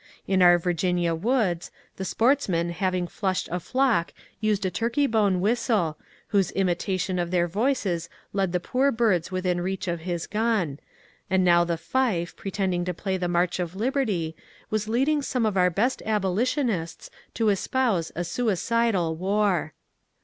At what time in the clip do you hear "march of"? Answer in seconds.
13.27-13.75